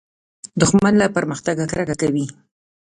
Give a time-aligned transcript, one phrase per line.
[0.61, 2.25] دښمن له پرمختګه کرکه کوي